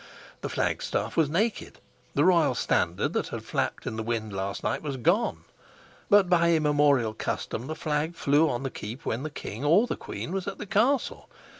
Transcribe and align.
The 0.41 0.49
flag 0.49 0.81
staff 0.81 1.15
was 1.15 1.29
naked; 1.29 1.77
the 2.15 2.25
royal 2.25 2.55
standard 2.55 3.13
that 3.13 3.27
had 3.27 3.43
flapped 3.45 3.85
in 3.85 3.97
the 3.97 4.01
wind 4.01 4.33
last 4.33 4.63
night 4.63 4.81
was 4.81 4.97
gone. 4.97 5.43
But 6.09 6.27
by 6.27 6.53
immemorial 6.55 7.13
custom 7.13 7.67
the 7.67 7.75
flag 7.75 8.15
flew 8.15 8.49
on 8.49 8.63
the 8.63 8.71
keep 8.71 9.05
when 9.05 9.21
the 9.21 9.29
king 9.29 9.63
or 9.63 9.85
the 9.85 9.95
queen 9.95 10.31
was 10.31 10.47
at 10.47 10.57
the 10.57 10.65
castle. 10.65 11.29